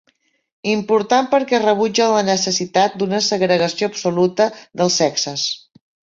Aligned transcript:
Important 0.69 1.27
perquè 1.33 1.59
rebutja 1.63 2.07
la 2.13 2.23
necessitat 2.31 2.95
d'una 3.03 3.21
segregació 3.27 3.91
absoluta 3.93 4.49
dels 4.83 4.99
sexes. 5.05 5.47